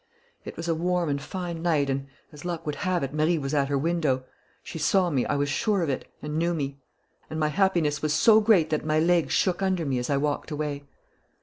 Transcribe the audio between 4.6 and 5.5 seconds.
She saw me, I was